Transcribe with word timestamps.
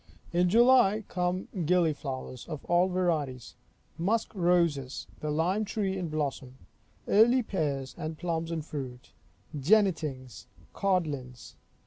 In 0.33 0.49
July 0.49 1.03
come 1.07 1.47
gilliflowers 1.67 2.47
of 2.47 2.65
all 2.65 2.87
varieties; 2.87 3.53
musk 3.99 4.33
roses; 4.33 5.05
the 5.19 5.29
lime 5.29 5.63
tree 5.63 5.95
in 5.95 6.09
blossom; 6.09 6.55
early 7.07 7.43
pears 7.43 7.93
and 7.99 8.17
plums 8.17 8.49
in 8.49 8.63
fruit; 8.63 9.11
jennetings, 9.55 10.47
codlins. 10.73 11.53